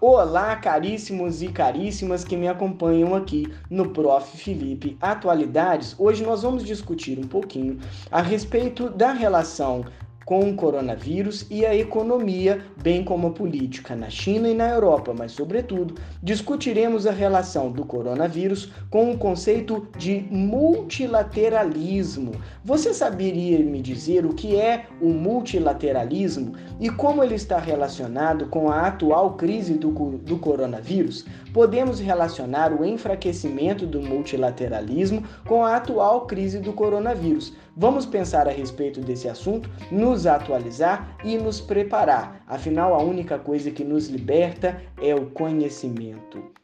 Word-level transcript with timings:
Olá, 0.00 0.54
caríssimos 0.54 1.42
e 1.42 1.48
caríssimas 1.48 2.22
que 2.22 2.36
me 2.36 2.46
acompanham 2.46 3.16
aqui 3.16 3.52
no 3.68 3.90
Prof. 3.90 4.38
Felipe 4.38 4.96
Atualidades. 5.00 5.96
Hoje 5.98 6.22
nós 6.22 6.42
vamos 6.42 6.62
discutir 6.62 7.18
um 7.18 7.26
pouquinho 7.26 7.80
a 8.08 8.22
respeito 8.22 8.88
da 8.90 9.10
relação 9.10 9.84
com 10.28 10.40
o 10.40 10.54
coronavírus 10.54 11.46
e 11.48 11.64
a 11.64 11.74
economia, 11.74 12.62
bem 12.82 13.02
como 13.02 13.28
a 13.28 13.30
política 13.30 13.96
na 13.96 14.10
China 14.10 14.46
e 14.46 14.54
na 14.54 14.68
Europa, 14.68 15.14
mas, 15.16 15.32
sobretudo, 15.32 15.94
discutiremos 16.22 17.06
a 17.06 17.12
relação 17.12 17.72
do 17.72 17.82
coronavírus 17.82 18.70
com 18.90 19.10
o 19.10 19.16
conceito 19.16 19.88
de 19.96 20.26
multilateralismo. 20.30 22.32
Você 22.62 22.92
saberia 22.92 23.58
me 23.60 23.80
dizer 23.80 24.26
o 24.26 24.34
que 24.34 24.54
é 24.54 24.84
o 25.00 25.08
multilateralismo 25.08 26.52
e 26.78 26.90
como 26.90 27.24
ele 27.24 27.36
está 27.36 27.58
relacionado 27.58 28.48
com 28.48 28.70
a 28.70 28.86
atual 28.86 29.32
crise 29.32 29.78
do, 29.78 29.90
do 30.18 30.36
coronavírus? 30.36 31.24
Podemos 31.58 31.98
relacionar 31.98 32.72
o 32.72 32.84
enfraquecimento 32.84 33.84
do 33.84 34.00
multilateralismo 34.00 35.24
com 35.44 35.64
a 35.64 35.74
atual 35.74 36.24
crise 36.24 36.60
do 36.60 36.72
coronavírus. 36.72 37.52
Vamos 37.76 38.06
pensar 38.06 38.46
a 38.46 38.52
respeito 38.52 39.00
desse 39.00 39.28
assunto 39.28 39.68
nos 39.90 40.24
atualizar 40.24 41.16
e 41.24 41.36
nos 41.36 41.60
preparar. 41.60 42.44
Afinal, 42.46 42.94
a 42.94 43.02
única 43.02 43.40
coisa 43.40 43.72
que 43.72 43.82
nos 43.82 44.06
liberta 44.06 44.80
é 45.02 45.16
o 45.16 45.26
conhecimento. 45.30 46.57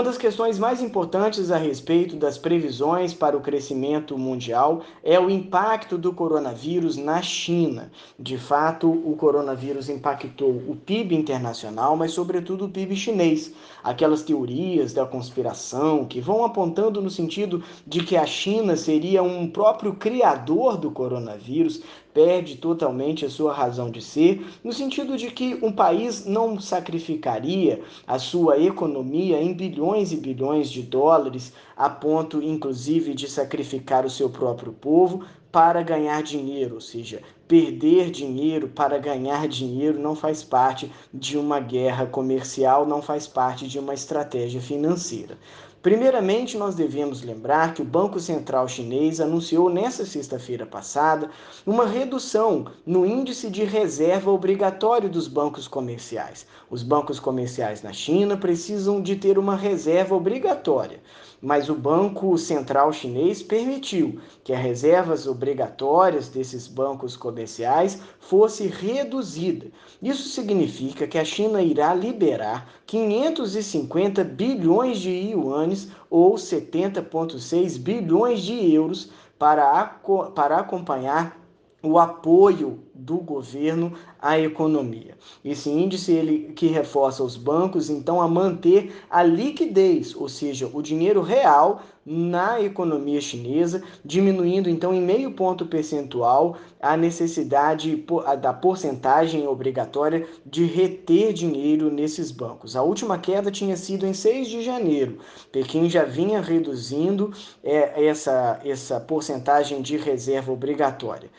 Uma 0.00 0.06
das 0.06 0.16
questões 0.16 0.58
mais 0.58 0.80
importantes 0.80 1.50
a 1.50 1.58
respeito 1.58 2.16
das 2.16 2.38
previsões 2.38 3.12
para 3.12 3.36
o 3.36 3.40
crescimento 3.42 4.16
mundial 4.16 4.80
é 5.04 5.20
o 5.20 5.28
impacto 5.28 5.98
do 5.98 6.10
coronavírus 6.10 6.96
na 6.96 7.20
China. 7.20 7.92
De 8.18 8.38
fato, 8.38 8.90
o 8.90 9.14
coronavírus 9.14 9.90
impactou 9.90 10.52
o 10.52 10.74
PIB 10.74 11.14
internacional, 11.14 11.98
mas, 11.98 12.12
sobretudo, 12.12 12.64
o 12.64 12.70
PIB 12.70 12.96
chinês. 12.96 13.52
Aquelas 13.84 14.22
teorias 14.22 14.94
da 14.94 15.04
conspiração 15.04 16.06
que 16.06 16.18
vão 16.18 16.46
apontando 16.46 17.02
no 17.02 17.10
sentido 17.10 17.62
de 17.86 18.02
que 18.02 18.16
a 18.16 18.24
China 18.24 18.76
seria 18.76 19.22
um 19.22 19.50
próprio 19.50 19.92
criador 19.92 20.78
do 20.78 20.90
coronavírus 20.90 21.82
perde 22.12 22.56
totalmente 22.56 23.24
a 23.24 23.30
sua 23.30 23.52
razão 23.52 23.90
de 23.90 24.02
ser, 24.02 24.44
no 24.62 24.72
sentido 24.72 25.16
de 25.16 25.30
que 25.30 25.58
um 25.62 25.72
país 25.72 26.26
não 26.26 26.60
sacrificaria 26.60 27.80
a 28.06 28.18
sua 28.18 28.58
economia 28.58 29.40
em 29.40 29.54
bilhões 29.54 30.12
e 30.12 30.16
bilhões 30.16 30.70
de 30.70 30.82
dólares, 30.82 31.52
a 31.76 31.88
ponto 31.88 32.42
inclusive 32.42 33.14
de 33.14 33.28
sacrificar 33.28 34.04
o 34.04 34.10
seu 34.10 34.28
próprio 34.28 34.72
povo 34.72 35.24
para 35.52 35.82
ganhar 35.82 36.22
dinheiro, 36.22 36.76
ou 36.76 36.80
seja, 36.80 37.20
perder 37.48 38.10
dinheiro 38.10 38.68
para 38.68 38.98
ganhar 38.98 39.48
dinheiro 39.48 39.98
não 39.98 40.14
faz 40.14 40.44
parte 40.44 40.90
de 41.12 41.36
uma 41.36 41.58
guerra 41.58 42.06
comercial, 42.06 42.86
não 42.86 43.02
faz 43.02 43.26
parte 43.26 43.66
de 43.66 43.78
uma 43.78 43.92
estratégia 43.92 44.60
financeira. 44.60 45.36
Primeiramente, 45.82 46.58
nós 46.58 46.74
devemos 46.74 47.22
lembrar 47.22 47.72
que 47.72 47.80
o 47.80 47.86
Banco 47.86 48.20
Central 48.20 48.68
Chinês 48.68 49.18
anunciou 49.18 49.70
nesta 49.70 50.04
sexta-feira 50.04 50.66
passada 50.66 51.30
uma 51.66 51.86
redução 51.86 52.66
no 52.84 53.06
índice 53.06 53.48
de 53.48 53.64
reserva 53.64 54.30
obrigatório 54.30 55.08
dos 55.08 55.26
bancos 55.26 55.66
comerciais. 55.66 56.46
Os 56.68 56.82
bancos 56.82 57.18
comerciais 57.18 57.82
na 57.82 57.94
China 57.94 58.36
precisam 58.36 59.00
de 59.00 59.16
ter 59.16 59.38
uma 59.38 59.56
reserva 59.56 60.14
obrigatória, 60.14 61.00
mas 61.40 61.70
o 61.70 61.74
Banco 61.74 62.36
Central 62.36 62.92
Chinês 62.92 63.42
permitiu 63.42 64.20
que 64.44 64.52
as 64.52 64.62
reservas 64.62 65.26
obrigatórias 65.26 66.28
desses 66.28 66.66
bancos 66.66 67.16
comerciais 67.16 67.98
fosse 68.18 68.66
reduzida. 68.66 69.68
Isso 70.02 70.28
significa 70.28 71.06
que 71.06 71.16
a 71.16 71.24
China 71.24 71.62
irá 71.62 71.94
liberar 71.94 72.68
550 72.86 74.22
bilhões 74.24 74.98
de 74.98 75.10
yuan 75.10 75.69
ou 76.08 76.34
70,6 76.34 77.78
bilhões 77.78 78.42
de 78.42 78.72
euros 78.72 79.10
para, 79.38 79.98
para 80.34 80.58
acompanhar 80.58 81.40
o 81.82 81.98
apoio 81.98 82.80
do 82.94 83.16
governo 83.16 83.94
à 84.20 84.38
economia. 84.38 85.16
Esse 85.42 85.70
índice 85.70 86.12
ele 86.12 86.52
que 86.52 86.66
reforça 86.66 87.24
os 87.24 87.36
bancos 87.36 87.88
então 87.88 88.20
a 88.20 88.28
manter 88.28 88.92
a 89.08 89.22
liquidez, 89.22 90.14
ou 90.14 90.28
seja, 90.28 90.70
o 90.72 90.82
dinheiro 90.82 91.22
real 91.22 91.82
na 92.12 92.60
economia 92.60 93.20
chinesa, 93.20 93.84
diminuindo 94.04 94.68
então 94.68 94.92
em 94.92 95.00
meio 95.00 95.30
ponto 95.30 95.64
percentual 95.64 96.56
a 96.82 96.96
necessidade 96.96 98.04
da 98.40 98.52
porcentagem 98.52 99.46
obrigatória 99.46 100.26
de 100.44 100.64
reter 100.64 101.32
dinheiro 101.32 101.88
nesses 101.88 102.32
bancos. 102.32 102.74
A 102.74 102.82
última 102.82 103.16
queda 103.16 103.48
tinha 103.48 103.76
sido 103.76 104.04
em 104.04 104.12
6 104.12 104.48
de 104.48 104.60
janeiro. 104.60 105.18
Pequim 105.52 105.88
já 105.88 106.02
vinha 106.02 106.40
reduzindo 106.40 107.32
é, 107.62 108.04
essa, 108.04 108.60
essa 108.64 108.98
porcentagem 108.98 109.80
de 109.80 109.96
reserva 109.96 110.50
obrigatória. 110.50 111.30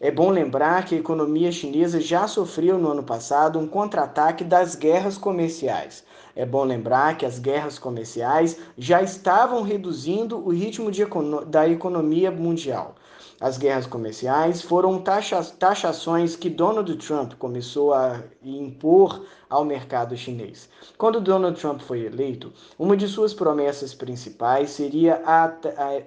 É 0.00 0.10
bom 0.10 0.30
lembrar 0.30 0.84
que 0.84 0.96
a 0.96 0.98
economia 0.98 1.52
chinesa 1.52 2.00
já 2.00 2.26
sofreu 2.26 2.78
no 2.78 2.90
ano 2.90 3.02
passado 3.04 3.60
um 3.60 3.66
contra-ataque 3.66 4.42
das 4.42 4.74
guerras 4.74 5.16
comerciais. 5.16 6.04
É 6.36 6.44
bom 6.44 6.64
lembrar 6.64 7.16
que 7.16 7.24
as 7.24 7.38
guerras 7.38 7.78
comerciais 7.78 8.58
já 8.76 9.02
estavam 9.02 9.62
reduzindo 9.62 10.36
o 10.36 10.50
ritmo 10.50 10.90
econo 10.90 11.46
da 11.46 11.66
economia 11.66 12.30
mundial. 12.30 12.94
As 13.40 13.56
guerras 13.56 13.86
comerciais 13.86 14.60
foram 14.60 14.98
taxa 14.98 15.42
taxações 15.58 16.36
que 16.36 16.50
Donald 16.50 16.94
Trump 16.96 17.32
começou 17.38 17.94
a 17.94 18.22
impor 18.42 19.24
ao 19.48 19.64
mercado 19.64 20.14
chinês. 20.14 20.68
Quando 20.98 21.22
Donald 21.22 21.58
Trump 21.58 21.80
foi 21.80 22.04
eleito, 22.04 22.52
uma 22.78 22.96
de 22.98 23.08
suas 23.08 23.32
promessas 23.32 23.94
principais 23.94 24.70
seria 24.70 25.22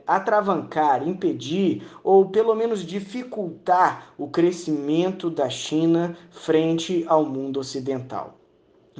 atravancar, 0.05 1.07
impedir 1.07 1.87
ou 2.03 2.29
pelo 2.29 2.53
menos 2.53 2.85
dificultar 2.85 4.13
o 4.15 4.27
crescimento 4.27 5.27
da 5.27 5.49
China 5.49 6.15
frente 6.29 7.03
ao 7.07 7.25
mundo 7.25 7.59
ocidental. 7.59 8.38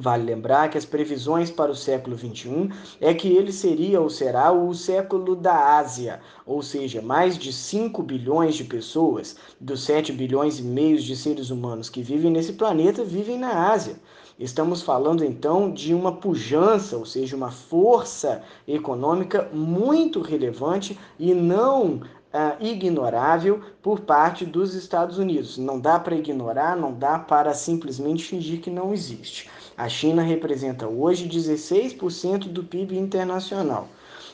Vale 0.01 0.23
lembrar 0.23 0.69
que 0.69 0.77
as 0.77 0.85
previsões 0.85 1.51
para 1.51 1.69
o 1.69 1.75
século 1.75 2.17
XXI 2.17 2.69
é 3.01 3.13
que 3.13 3.27
ele 3.27 3.51
seria 3.51 3.99
ou 3.99 4.09
será 4.09 4.49
o 4.49 4.73
século 4.73 5.35
da 5.35 5.77
Ásia, 5.77 6.21
ou 6.45 6.63
seja, 6.63 7.01
mais 7.01 7.37
de 7.37 7.51
5 7.51 8.01
bilhões 8.01 8.55
de 8.55 8.63
pessoas, 8.63 9.35
dos 9.59 9.83
7 9.83 10.13
bilhões 10.13 10.57
e 10.57 10.63
meio 10.63 10.97
de 10.97 11.17
seres 11.17 11.49
humanos 11.49 11.89
que 11.89 12.01
vivem 12.01 12.31
nesse 12.31 12.53
planeta, 12.53 13.03
vivem 13.03 13.37
na 13.37 13.71
Ásia. 13.71 13.97
Estamos 14.39 14.81
falando 14.81 15.25
então 15.25 15.69
de 15.69 15.93
uma 15.93 16.13
pujança, 16.13 16.95
ou 16.95 17.05
seja, 17.05 17.35
uma 17.35 17.51
força 17.51 18.41
econômica 18.66 19.49
muito 19.51 20.21
relevante 20.21 20.97
e 21.19 21.33
não 21.33 21.99
Uh, 22.31 22.63
ignorável 22.63 23.59
por 23.81 24.01
parte 24.01 24.45
dos 24.45 24.75
Estados 24.75 25.17
Unidos. 25.17 25.57
Não 25.57 25.79
dá 25.79 26.00
para 26.00 26.16
ignorar, 26.16 26.78
não 26.78 26.94
dá 26.94 27.17
para 27.17 27.56
simplesmente 27.56 28.23
fingir 28.23 28.62
que 28.62 28.69
não 28.69 28.94
existe. 28.94 29.50
A 29.75 29.90
China 29.90 30.22
representa 30.22 30.88
hoje 30.88 31.28
16% 31.28 32.50
do 32.50 32.63
PIB 32.63 32.97
internacional. 33.00 33.88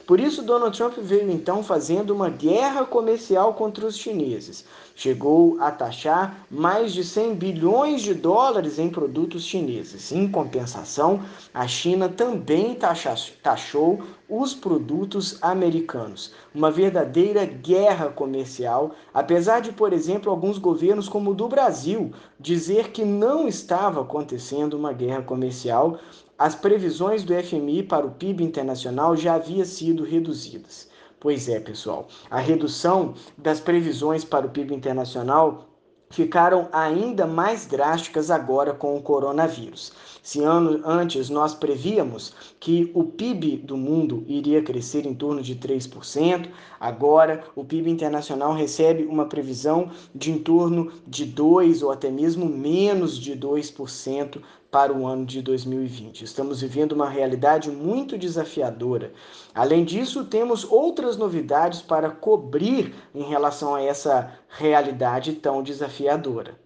Por 0.05 0.19
isso, 0.19 0.43
Donald 0.43 0.77
Trump 0.77 0.93
veio 0.99 1.31
então 1.31 1.63
fazendo 1.63 2.13
uma 2.13 2.29
guerra 2.29 2.85
comercial 2.85 3.55
contra 3.55 3.87
os 3.87 3.97
chineses. 3.97 4.63
Chegou 4.95 5.57
a 5.59 5.71
taxar 5.71 6.45
mais 6.49 6.93
de 6.93 7.03
100 7.03 7.33
bilhões 7.33 8.01
de 8.03 8.13
dólares 8.13 8.77
em 8.77 8.87
produtos 8.87 9.43
chineses. 9.43 10.11
Em 10.11 10.27
compensação, 10.27 11.21
a 11.51 11.67
China 11.67 12.07
também 12.07 12.77
taxou 13.41 13.99
os 14.29 14.53
produtos 14.53 15.37
americanos. 15.41 16.33
Uma 16.53 16.71
verdadeira 16.71 17.45
guerra 17.45 18.09
comercial, 18.09 18.95
apesar 19.13 19.59
de, 19.59 19.71
por 19.71 19.93
exemplo, 19.93 20.31
alguns 20.31 20.57
governos, 20.57 21.07
como 21.07 21.31
o 21.31 21.35
do 21.35 21.47
Brasil, 21.47 22.11
dizer 22.39 22.91
que 22.91 23.05
não 23.05 23.47
estava 23.47 24.01
acontecendo 24.01 24.73
uma 24.73 24.93
guerra 24.93 25.21
comercial 25.21 25.99
as 26.37 26.53
previsões 26.53 27.23
do 27.23 27.33
FMI 27.33 27.83
para 27.83 28.05
o 28.05 28.11
PIB 28.11 28.43
internacional 28.43 29.15
já 29.15 29.35
haviam 29.35 29.63
sido 29.63 30.03
reduzidas. 30.03 30.89
Pois 31.17 31.47
é, 31.47 31.61
pessoal, 31.61 32.09
a 32.29 32.39
redução 32.39 33.13
das 33.37 33.61
previsões 33.61 34.25
para 34.25 34.45
o 34.45 34.49
PIB 34.49 34.75
internacional 34.75 35.65
ficaram 36.09 36.69
ainda 36.71 37.25
mais 37.25 37.65
drásticas 37.65 38.31
agora 38.31 38.73
com 38.73 38.95
o 38.95 39.01
coronavírus. 39.01 39.91
Se 40.21 40.41
ano, 40.41 40.81
antes 40.83 41.29
nós 41.29 41.53
prevíamos 41.53 42.33
que 42.59 42.89
o 42.95 43.03
PIB 43.03 43.57
do 43.57 43.77
mundo 43.77 44.23
iria 44.27 44.63
crescer 44.63 45.05
em 45.05 45.13
torno 45.13 45.41
de 45.41 45.55
3%, 45.55 46.49
agora 46.79 47.43
o 47.55 47.63
PIB 47.63 47.91
internacional 47.91 48.53
recebe 48.53 49.05
uma 49.05 49.27
previsão 49.27 49.91
de 50.15 50.31
em 50.31 50.39
torno 50.39 50.91
de 51.05 51.25
2 51.25 51.83
ou 51.83 51.91
até 51.91 52.09
mesmo 52.09 52.47
menos 52.47 53.19
de 53.19 53.35
2% 53.35 54.41
para 54.75 54.91
o 54.91 55.07
ano 55.07 55.25
de 55.25 55.41
2020. 55.41 56.25
Estamos 56.25 56.59
vivendo 56.59 56.91
uma 56.91 57.09
realidade 57.09 57.71
muito 57.71 58.17
desafiadora. 58.17 59.13
Além 59.53 59.85
disso, 59.85 60.25
temos 60.25 60.65
outras 60.69 61.15
novidades 61.15 61.81
para 61.81 62.09
cobrir 62.09 62.93
em 63.15 63.23
relação 63.23 63.73
a 63.73 63.81
essa 63.81 64.33
realidade 64.49 65.31
tão 65.35 65.63
desafiadora. 65.63 66.59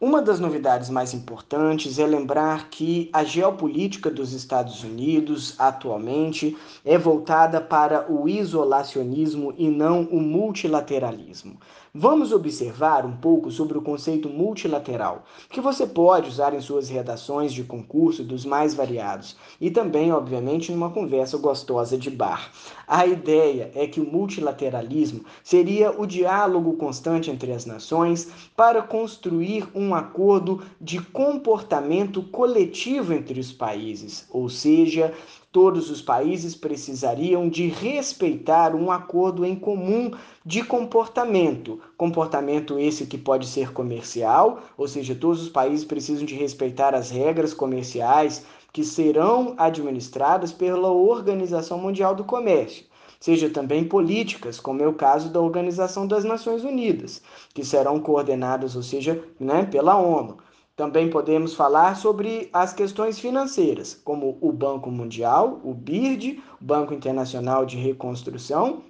Uma 0.00 0.22
das 0.22 0.38
novidades 0.38 0.88
mais 0.88 1.12
importantes 1.12 1.98
é 1.98 2.06
lembrar 2.06 2.70
que 2.70 3.10
a 3.12 3.24
geopolítica 3.24 4.08
dos 4.08 4.32
Estados 4.32 4.84
Unidos 4.84 5.56
atualmente 5.58 6.56
é 6.84 6.96
voltada 6.96 7.60
para 7.60 8.10
o 8.10 8.28
isolacionismo 8.28 9.52
e 9.58 9.68
não 9.68 10.04
o 10.04 10.20
multilateralismo. 10.20 11.58
Vamos 12.00 12.30
observar 12.30 13.04
um 13.04 13.16
pouco 13.16 13.50
sobre 13.50 13.76
o 13.76 13.82
conceito 13.82 14.28
multilateral, 14.28 15.24
que 15.50 15.60
você 15.60 15.84
pode 15.84 16.28
usar 16.28 16.54
em 16.54 16.60
suas 16.60 16.88
redações 16.88 17.52
de 17.52 17.64
concurso 17.64 18.22
dos 18.22 18.44
mais 18.44 18.72
variados 18.72 19.36
e 19.60 19.68
também, 19.68 20.12
obviamente, 20.12 20.70
numa 20.70 20.90
conversa 20.90 21.36
gostosa 21.38 21.98
de 21.98 22.08
bar. 22.08 22.52
A 22.86 23.04
ideia 23.04 23.72
é 23.74 23.84
que 23.88 24.00
o 24.00 24.08
multilateralismo 24.08 25.24
seria 25.42 25.90
o 25.90 26.06
diálogo 26.06 26.74
constante 26.74 27.32
entre 27.32 27.50
as 27.50 27.66
nações 27.66 28.28
para 28.56 28.80
construir 28.80 29.66
um 29.74 29.92
acordo 29.92 30.62
de 30.80 31.00
comportamento 31.00 32.22
coletivo 32.22 33.12
entre 33.12 33.40
os 33.40 33.52
países, 33.52 34.24
ou 34.30 34.48
seja, 34.48 35.12
todos 35.50 35.90
os 35.90 36.02
países 36.02 36.54
precisariam 36.54 37.48
de 37.48 37.66
respeitar 37.68 38.74
um 38.74 38.90
acordo 38.90 39.44
em 39.44 39.56
comum 39.56 40.10
de 40.44 40.62
comportamento. 40.62 41.80
Comportamento 41.96 42.78
esse 42.78 43.06
que 43.06 43.16
pode 43.16 43.46
ser 43.46 43.72
comercial, 43.72 44.60
ou 44.76 44.86
seja, 44.86 45.14
todos 45.14 45.42
os 45.42 45.48
países 45.48 45.84
precisam 45.84 46.26
de 46.26 46.34
respeitar 46.34 46.94
as 46.94 47.10
regras 47.10 47.54
comerciais 47.54 48.44
que 48.72 48.84
serão 48.84 49.54
administradas 49.56 50.52
pela 50.52 50.90
Organização 50.90 51.78
Mundial 51.78 52.14
do 52.14 52.24
Comércio 52.24 52.84
seja 53.20 53.50
também 53.50 53.84
políticas, 53.84 54.60
como 54.60 54.82
é 54.82 54.86
o 54.86 54.94
caso 54.94 55.28
da 55.28 55.40
Organização 55.40 56.06
das 56.06 56.24
Nações 56.24 56.62
Unidas, 56.62 57.20
que 57.52 57.64
serão 57.64 57.98
coordenadas, 57.98 58.76
ou 58.76 58.82
seja, 58.82 59.22
né, 59.40 59.64
pela 59.64 59.96
ONU. 59.96 60.38
Também 60.78 61.10
podemos 61.10 61.54
falar 61.54 61.96
sobre 61.96 62.48
as 62.52 62.72
questões 62.72 63.18
financeiras, 63.18 64.00
como 64.04 64.38
o 64.40 64.52
Banco 64.52 64.92
Mundial, 64.92 65.60
o 65.64 65.74
BIRD, 65.74 66.40
o 66.60 66.64
Banco 66.64 66.94
Internacional 66.94 67.66
de 67.66 67.76
Reconstrução, 67.76 68.84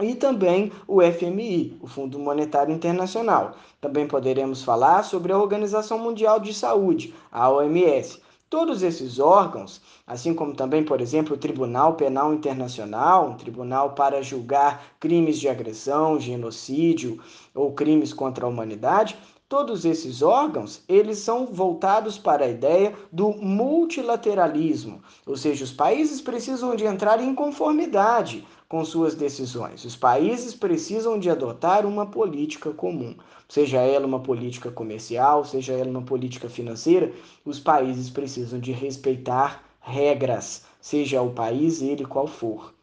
e 0.00 0.14
também 0.14 0.72
o 0.88 1.02
FMI, 1.02 1.76
o 1.82 1.86
Fundo 1.86 2.18
Monetário 2.18 2.74
Internacional. 2.74 3.54
Também 3.82 4.08
poderemos 4.08 4.64
falar 4.64 5.02
sobre 5.02 5.30
a 5.30 5.38
Organização 5.38 5.98
Mundial 5.98 6.40
de 6.40 6.54
Saúde, 6.54 7.12
a 7.30 7.50
OMS. 7.50 8.18
Todos 8.48 8.82
esses 8.82 9.18
órgãos, 9.18 9.82
assim 10.06 10.32
como 10.32 10.54
também, 10.54 10.84
por 10.84 11.02
exemplo, 11.02 11.34
o 11.34 11.38
Tribunal 11.38 11.96
Penal 11.96 12.32
Internacional, 12.32 13.28
um 13.28 13.34
tribunal 13.34 13.90
para 13.90 14.22
julgar 14.22 14.82
crimes 14.98 15.38
de 15.38 15.50
agressão, 15.50 16.18
genocídio 16.18 17.20
ou 17.54 17.72
crimes 17.72 18.14
contra 18.14 18.46
a 18.46 18.48
humanidade, 18.48 19.18
Todos 19.48 19.84
esses 19.84 20.22
órgãos, 20.22 20.82
eles 20.88 21.18
são 21.18 21.46
voltados 21.46 22.18
para 22.18 22.44
a 22.44 22.48
ideia 22.48 22.96
do 23.12 23.30
multilateralismo, 23.30 25.00
ou 25.24 25.36
seja, 25.36 25.62
os 25.62 25.70
países 25.70 26.20
precisam 26.20 26.74
de 26.74 26.84
entrar 26.84 27.22
em 27.22 27.32
conformidade 27.32 28.44
com 28.68 28.84
suas 28.84 29.14
decisões. 29.14 29.84
Os 29.84 29.94
países 29.94 30.52
precisam 30.52 31.16
de 31.16 31.30
adotar 31.30 31.86
uma 31.86 32.06
política 32.06 32.72
comum, 32.72 33.14
seja 33.48 33.78
ela 33.78 34.04
uma 34.04 34.18
política 34.18 34.68
comercial, 34.68 35.44
seja 35.44 35.74
ela 35.74 35.90
uma 35.90 36.02
política 36.02 36.48
financeira, 36.48 37.12
os 37.44 37.60
países 37.60 38.10
precisam 38.10 38.58
de 38.58 38.72
respeitar 38.72 39.62
regras, 39.78 40.64
seja 40.80 41.22
o 41.22 41.30
país 41.30 41.80
ele 41.80 42.04
qual 42.04 42.26
for. 42.26 42.74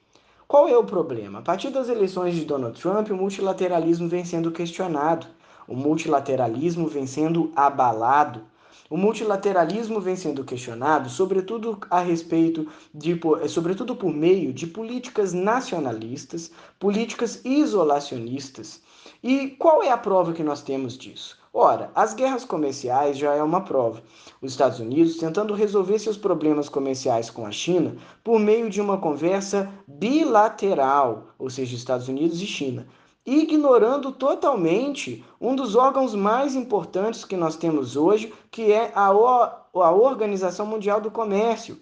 Qual 0.47 0.69
é 0.69 0.77
o 0.77 0.85
problema? 0.85 1.39
A 1.39 1.41
partir 1.41 1.71
das 1.71 1.89
eleições 1.89 2.35
de 2.35 2.45
Donald 2.45 2.79
Trump, 2.79 3.09
o 3.09 3.17
multilateralismo 3.17 4.07
vem 4.07 4.23
sendo 4.23 4.49
questionado 4.49 5.27
o 5.67 5.75
multilateralismo 5.75 6.87
vem 6.87 7.07
sendo 7.07 7.51
abalado. 7.55 8.41
O 8.89 8.97
multilateralismo 8.97 9.99
vem 9.99 10.15
sendo 10.15 10.43
questionado, 10.43 11.09
sobretudo 11.09 11.79
a 11.89 11.99
respeito 11.99 12.67
de, 12.93 13.19
sobretudo 13.47 13.95
por 13.95 14.13
meio 14.13 14.53
de 14.53 14.67
políticas 14.67 15.33
nacionalistas, 15.33 16.51
políticas 16.79 17.41
isolacionistas. 17.43 18.81
E 19.23 19.47
qual 19.49 19.81
é 19.81 19.89
a 19.89 19.97
prova 19.97 20.33
que 20.33 20.43
nós 20.43 20.61
temos 20.61 20.97
disso? 20.97 21.39
Ora, 21.53 21.91
as 21.95 22.13
guerras 22.13 22.43
comerciais 22.43 23.17
já 23.17 23.33
é 23.33 23.41
uma 23.41 23.61
prova. 23.61 24.01
Os 24.41 24.51
Estados 24.51 24.79
Unidos 24.79 25.17
tentando 25.17 25.53
resolver 25.53 25.99
seus 25.99 26.17
problemas 26.17 26.67
comerciais 26.67 27.29
com 27.29 27.45
a 27.45 27.51
China 27.51 27.95
por 28.23 28.39
meio 28.39 28.69
de 28.69 28.81
uma 28.81 28.97
conversa 28.97 29.71
bilateral, 29.87 31.27
ou 31.37 31.49
seja, 31.49 31.75
Estados 31.75 32.07
Unidos 32.07 32.41
e 32.41 32.45
China 32.45 32.87
ignorando 33.25 34.11
totalmente 34.11 35.23
um 35.39 35.55
dos 35.55 35.75
órgãos 35.75 36.13
mais 36.13 36.55
importantes 36.55 37.23
que 37.23 37.37
nós 37.37 37.55
temos 37.55 37.95
hoje, 37.95 38.33
que 38.51 38.71
é 38.71 38.91
a, 38.93 39.07
a 39.07 39.91
Organização 39.91 40.65
Mundial 40.65 40.99
do 40.99 41.09
Comércio. 41.09 41.79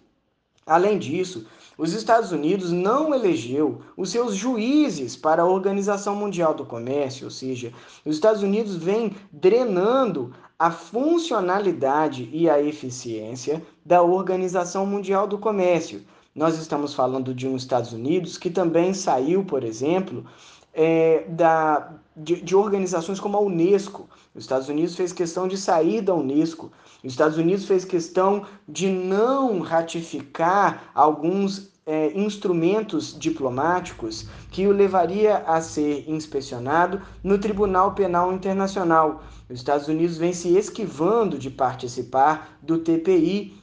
Além 0.65 0.99
disso, 0.99 1.47
os 1.77 1.93
Estados 1.93 2.31
Unidos 2.31 2.71
não 2.71 3.13
elegeu 3.13 3.81
os 3.97 4.11
seus 4.11 4.35
juízes 4.35 5.15
para 5.15 5.41
a 5.41 5.47
Organização 5.47 6.15
Mundial 6.15 6.53
do 6.53 6.63
Comércio, 6.63 7.25
ou 7.25 7.31
seja, 7.31 7.73
os 8.05 8.15
Estados 8.15 8.43
Unidos 8.43 8.75
vem 8.75 9.15
drenando 9.31 10.31
a 10.59 10.69
funcionalidade 10.69 12.29
e 12.31 12.47
a 12.47 12.61
eficiência 12.61 13.65
da 13.83 14.03
Organização 14.03 14.85
Mundial 14.85 15.27
do 15.27 15.39
Comércio. 15.39 16.03
Nós 16.35 16.57
estamos 16.59 16.93
falando 16.93 17.33
de 17.33 17.47
um 17.47 17.55
Estados 17.55 17.91
Unidos 17.91 18.37
que 18.37 18.51
também 18.51 18.93
saiu, 18.93 19.43
por 19.43 19.63
exemplo, 19.63 20.23
é, 20.73 21.25
da, 21.27 21.93
de, 22.15 22.41
de, 22.41 22.55
organizações 22.55 23.19
como 23.19 23.37
a 23.37 23.41
Unesco. 23.41 24.09
Os 24.33 24.43
Estados 24.43 24.69
Unidos 24.69 24.95
fez 24.95 25.11
questão 25.11 25.47
de 25.47 25.57
sair 25.57 26.01
da 26.01 26.13
Unesco. 26.13 26.71
Os 27.03 27.11
Estados 27.11 27.37
Unidos 27.37 27.65
fez 27.65 27.83
questão 27.83 28.45
de 28.67 28.87
não 28.87 29.59
ratificar 29.59 30.91
alguns 30.93 31.71
é, 31.85 32.11
instrumentos 32.17 33.17
diplomáticos 33.17 34.27
que 34.49 34.67
o 34.67 34.71
levaria 34.71 35.37
a 35.39 35.59
ser 35.61 36.09
inspecionado 36.09 37.01
no 37.23 37.37
Tribunal 37.37 37.93
Penal 37.93 38.31
Internacional. 38.31 39.23
Os 39.49 39.59
Estados 39.59 39.87
Unidos 39.87 40.17
vem 40.17 40.31
se 40.31 40.55
esquivando 40.55 41.37
de 41.37 41.49
participar 41.49 42.57
do 42.61 42.77
TPI. 42.77 43.60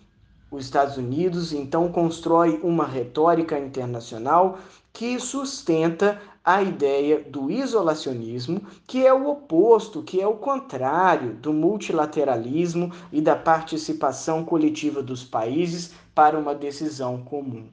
Os 0.50 0.64
Estados 0.64 0.96
Unidos 0.96 1.52
então 1.52 1.92
constrói 1.92 2.58
uma 2.62 2.86
retórica 2.86 3.58
internacional 3.58 4.58
que 4.92 5.20
sustenta 5.20 6.20
a 6.42 6.62
ideia 6.62 7.20
do 7.20 7.50
isolacionismo, 7.50 8.62
que 8.86 9.06
é 9.06 9.12
o 9.12 9.28
oposto, 9.28 10.02
que 10.02 10.18
é 10.20 10.26
o 10.26 10.36
contrário 10.36 11.34
do 11.34 11.52
multilateralismo 11.52 12.90
e 13.12 13.20
da 13.20 13.36
participação 13.36 14.42
coletiva 14.42 15.02
dos 15.02 15.22
países 15.22 15.92
para 16.14 16.38
uma 16.38 16.54
decisão 16.54 17.18
comum. 17.18 17.66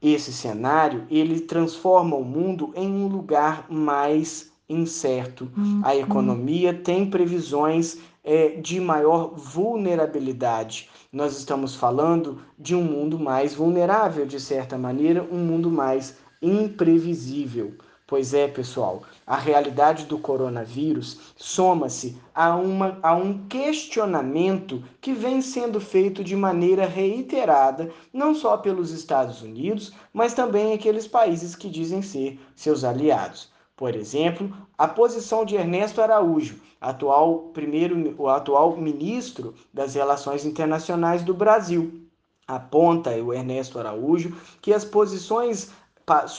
Esse 0.00 0.32
cenário, 0.32 1.06
ele 1.10 1.40
transforma 1.40 2.16
o 2.16 2.24
mundo 2.24 2.72
em 2.74 2.88
um 2.90 3.06
lugar 3.06 3.66
mais 3.70 4.50
incerto. 4.68 5.50
A 5.84 5.92
uhum. 5.92 6.00
economia 6.00 6.72
tem 6.72 7.08
previsões 7.08 7.98
é, 8.24 8.48
de 8.48 8.80
maior 8.80 9.34
vulnerabilidade. 9.34 10.88
Nós 11.12 11.36
estamos 11.36 11.74
falando 11.74 12.42
de 12.58 12.74
um 12.74 12.82
mundo 12.82 13.18
mais 13.18 13.54
vulnerável, 13.54 14.24
de 14.26 14.40
certa 14.40 14.78
maneira, 14.78 15.26
um 15.30 15.38
mundo 15.38 15.70
mais 15.70 16.16
imprevisível. 16.40 17.74
Pois 18.06 18.34
é, 18.34 18.46
pessoal, 18.46 19.04
a 19.26 19.36
realidade 19.36 20.04
do 20.04 20.18
coronavírus 20.18 21.32
soma-se 21.34 22.18
a, 22.34 22.58
a 23.02 23.14
um 23.14 23.46
questionamento 23.46 24.84
que 25.00 25.14
vem 25.14 25.40
sendo 25.40 25.80
feito 25.80 26.22
de 26.22 26.36
maneira 26.36 26.84
reiterada, 26.86 27.90
não 28.12 28.34
só 28.34 28.58
pelos 28.58 28.90
Estados 28.90 29.40
Unidos, 29.40 29.94
mas 30.12 30.34
também 30.34 30.74
aqueles 30.74 31.06
países 31.06 31.56
que 31.56 31.70
dizem 31.70 32.02
ser 32.02 32.38
seus 32.54 32.84
aliados. 32.84 33.51
Por 33.82 33.96
exemplo, 33.96 34.48
a 34.78 34.86
posição 34.86 35.44
de 35.44 35.56
Ernesto 35.56 36.00
Araújo, 36.00 36.60
atual 36.80 37.50
primeiro, 37.52 38.14
o 38.16 38.28
atual 38.28 38.76
ministro 38.76 39.56
das 39.74 39.96
Relações 39.96 40.44
Internacionais 40.44 41.24
do 41.24 41.34
Brasil, 41.34 42.08
aponta 42.46 43.10
o 43.10 43.34
Ernesto 43.34 43.80
Araújo 43.80 44.36
que 44.60 44.72
as 44.72 44.84
posições 44.84 45.72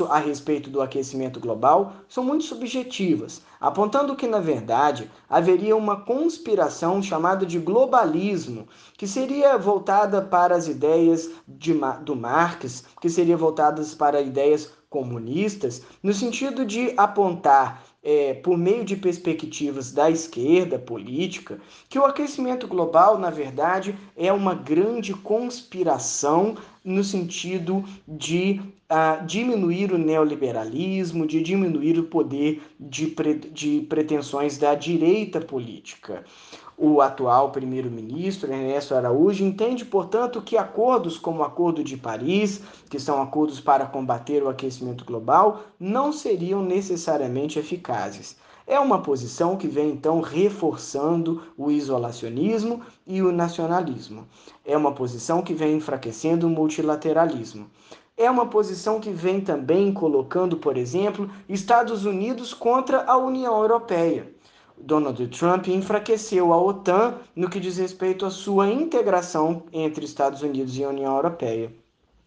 a 0.09 0.19
respeito 0.19 0.69
do 0.69 0.81
aquecimento 0.81 1.37
global 1.37 1.93
são 2.07 2.23
muito 2.23 2.45
subjetivas, 2.45 3.41
apontando 3.59 4.15
que, 4.15 4.27
na 4.27 4.39
verdade, 4.39 5.11
haveria 5.29 5.75
uma 5.75 5.99
conspiração 5.99 7.03
chamada 7.03 7.45
de 7.45 7.59
globalismo, 7.59 8.69
que 8.97 9.07
seria 9.07 9.57
voltada 9.57 10.21
para 10.21 10.55
as 10.55 10.67
ideias 10.67 11.29
de, 11.45 11.73
do 12.03 12.15
Marx, 12.15 12.85
que 13.01 13.09
seria 13.09 13.35
voltada 13.35 13.81
para 13.97 14.21
ideias 14.21 14.71
comunistas, 14.93 15.81
no 16.03 16.13
sentido 16.13 16.63
de 16.63 16.93
apontar 16.95 17.83
é, 18.03 18.35
por 18.35 18.55
meio 18.55 18.85
de 18.85 18.95
perspectivas 18.95 19.91
da 19.91 20.11
esquerda 20.11 20.77
política, 20.77 21.59
que 21.89 21.97
o 21.97 22.05
aquecimento 22.05 22.67
global, 22.67 23.17
na 23.17 23.31
verdade, 23.31 23.95
é 24.15 24.31
uma 24.31 24.53
grande 24.53 25.11
conspiração 25.11 26.55
no 26.85 27.03
sentido 27.03 27.83
de 28.07 28.61
uh, 28.91 29.25
diminuir 29.25 29.91
o 29.91 29.97
neoliberalismo, 29.97 31.25
de 31.25 31.41
diminuir 31.41 31.97
o 31.97 32.03
poder 32.03 32.61
de, 32.79 33.07
pre 33.07 33.33
de 33.33 33.81
pretensões 33.89 34.59
da 34.59 34.75
direita 34.75 35.41
política. 35.41 36.23
O 36.77 37.01
atual 37.01 37.51
primeiro-ministro, 37.51 38.51
Ernesto 38.51 38.95
Araújo, 38.95 39.43
entende, 39.43 39.85
portanto, 39.85 40.41
que 40.41 40.57
acordos 40.57 41.17
como 41.17 41.41
o 41.41 41.43
Acordo 41.43 41.83
de 41.83 41.95
Paris, 41.95 42.61
que 42.89 42.99
são 42.99 43.21
acordos 43.21 43.59
para 43.59 43.85
combater 43.85 44.41
o 44.41 44.49
aquecimento 44.49 45.05
global, 45.05 45.61
não 45.79 46.11
seriam 46.11 46.63
necessariamente 46.63 47.59
eficazes. 47.59 48.35
É 48.65 48.79
uma 48.79 49.01
posição 49.01 49.57
que 49.57 49.67
vem 49.67 49.89
então 49.89 50.21
reforçando 50.21 51.43
o 51.57 51.69
isolacionismo 51.69 52.81
e 53.05 53.21
o 53.21 53.31
nacionalismo. 53.31 54.25
É 54.65 54.75
uma 54.75 54.93
posição 54.93 55.41
que 55.41 55.53
vem 55.53 55.75
enfraquecendo 55.75 56.47
o 56.47 56.49
multilateralismo. 56.49 57.69
É 58.15 58.29
uma 58.31 58.45
posição 58.45 58.99
que 58.99 59.11
vem 59.11 59.41
também 59.41 59.91
colocando, 59.91 60.57
por 60.57 60.77
exemplo, 60.77 61.29
Estados 61.49 62.05
Unidos 62.05 62.53
contra 62.53 63.03
a 63.03 63.17
União 63.17 63.59
Europeia. 63.59 64.32
Donald 64.77 65.27
Trump 65.27 65.67
enfraqueceu 65.67 66.51
a 66.51 66.61
OTAN 66.61 67.15
no 67.35 67.49
que 67.49 67.59
diz 67.59 67.77
respeito 67.77 68.25
à 68.25 68.29
sua 68.29 68.69
integração 68.69 69.63
entre 69.71 70.05
Estados 70.05 70.41
Unidos 70.41 70.77
e 70.77 70.85
União 70.85 71.15
Europeia. 71.15 71.73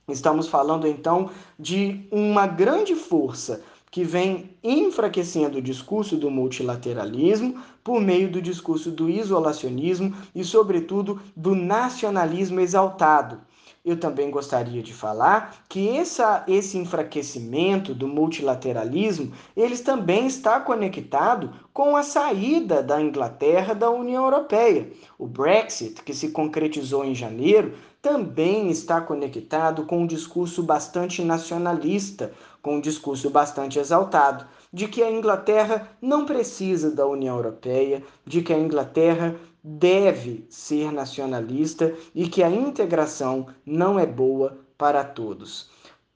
Estamos 0.08 0.48
falando 0.48 0.86
então 0.86 1.30
de 1.58 2.06
uma 2.10 2.46
grande 2.46 2.94
força 2.94 3.62
que 3.90 4.04
vem 4.04 4.50
enfraquecendo 4.62 5.58
o 5.58 5.62
discurso 5.62 6.16
do 6.16 6.30
multilateralismo 6.30 7.60
por 7.82 8.00
meio 8.00 8.30
do 8.30 8.40
discurso 8.42 8.90
do 8.90 9.08
isolacionismo 9.08 10.14
e, 10.34 10.44
sobretudo, 10.44 11.20
do 11.34 11.54
nacionalismo 11.54 12.60
exaltado 12.60 13.40
eu 13.86 13.96
também 13.96 14.32
gostaria 14.32 14.82
de 14.82 14.92
falar 14.92 15.64
que 15.68 15.96
essa, 15.96 16.42
esse 16.48 16.76
enfraquecimento 16.76 17.94
do 17.94 18.08
multilateralismo, 18.08 19.32
ele 19.56 19.78
também 19.78 20.26
está 20.26 20.58
conectado 20.58 21.52
com 21.72 21.96
a 21.96 22.02
saída 22.02 22.82
da 22.82 23.00
Inglaterra 23.00 23.74
da 23.74 23.88
União 23.88 24.24
Europeia. 24.24 24.90
O 25.16 25.28
Brexit, 25.28 26.02
que 26.02 26.12
se 26.12 26.30
concretizou 26.30 27.04
em 27.04 27.14
janeiro, 27.14 27.74
também 28.02 28.70
está 28.70 29.00
conectado 29.00 29.86
com 29.86 30.02
um 30.02 30.06
discurso 30.06 30.64
bastante 30.64 31.22
nacionalista, 31.22 32.32
com 32.60 32.76
um 32.76 32.80
discurso 32.80 33.30
bastante 33.30 33.78
exaltado, 33.78 34.46
de 34.72 34.88
que 34.88 35.00
a 35.00 35.10
Inglaterra 35.10 35.88
não 36.02 36.26
precisa 36.26 36.90
da 36.90 37.06
União 37.06 37.36
Europeia, 37.36 38.02
de 38.26 38.42
que 38.42 38.52
a 38.52 38.58
Inglaterra 38.58 39.36
deve 39.68 40.46
ser 40.48 40.92
nacionalista 40.92 41.92
e 42.14 42.28
que 42.28 42.40
a 42.40 42.48
integração 42.48 43.48
não 43.66 43.98
é 43.98 44.06
boa 44.06 44.60
para 44.78 45.02
todos. 45.02 45.68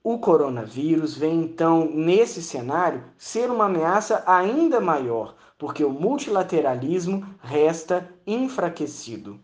O 0.04 0.20
coronavírus 0.20 1.16
vem 1.16 1.42
então, 1.42 1.90
nesse 1.92 2.40
cenário, 2.40 3.02
ser 3.18 3.50
uma 3.50 3.64
ameaça 3.64 4.22
ainda 4.24 4.80
maior, 4.80 5.34
porque 5.58 5.84
o 5.84 5.90
multilateralismo 5.90 7.26
resta 7.40 8.08
enfraquecido. 8.24 9.40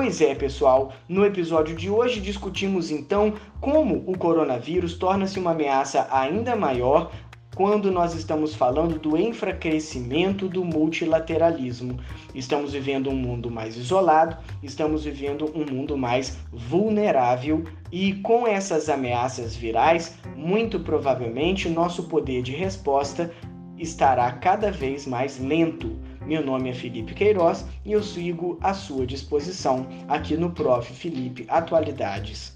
Pois 0.00 0.20
é, 0.20 0.32
pessoal, 0.32 0.92
no 1.08 1.26
episódio 1.26 1.74
de 1.74 1.90
hoje 1.90 2.20
discutimos 2.20 2.88
então 2.88 3.34
como 3.60 4.04
o 4.06 4.16
coronavírus 4.16 4.96
torna-se 4.96 5.40
uma 5.40 5.50
ameaça 5.50 6.06
ainda 6.12 6.54
maior 6.54 7.10
quando 7.56 7.90
nós 7.90 8.14
estamos 8.14 8.54
falando 8.54 8.96
do 8.96 9.16
enfraquecimento 9.16 10.48
do 10.48 10.64
multilateralismo. 10.64 11.98
Estamos 12.32 12.74
vivendo 12.74 13.10
um 13.10 13.16
mundo 13.16 13.50
mais 13.50 13.76
isolado, 13.76 14.36
estamos 14.62 15.02
vivendo 15.02 15.50
um 15.52 15.66
mundo 15.68 15.98
mais 15.98 16.38
vulnerável 16.52 17.64
e 17.90 18.14
com 18.22 18.46
essas 18.46 18.88
ameaças 18.88 19.56
virais, 19.56 20.16
muito 20.36 20.78
provavelmente 20.78 21.68
nosso 21.68 22.04
poder 22.04 22.40
de 22.40 22.52
resposta 22.52 23.32
estará 23.76 24.30
cada 24.30 24.70
vez 24.70 25.08
mais 25.08 25.40
lento. 25.40 25.98
Meu 26.28 26.44
nome 26.44 26.68
é 26.68 26.74
Felipe 26.74 27.14
Queiroz 27.14 27.64
e 27.86 27.92
eu 27.92 28.02
sigo 28.02 28.58
à 28.60 28.74
sua 28.74 29.06
disposição 29.06 29.86
aqui 30.06 30.36
no 30.36 30.50
Prof. 30.50 30.92
Felipe 30.92 31.46
Atualidades. 31.48 32.52